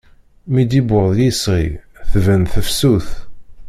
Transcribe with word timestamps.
Mi 0.51 0.63
d-iwweḍ 0.69 1.15
yisɣi, 1.25 1.67
tban 2.11 2.43
tefsut. 2.53 3.07